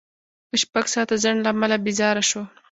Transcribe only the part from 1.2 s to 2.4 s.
ځنډ له امله بېزاره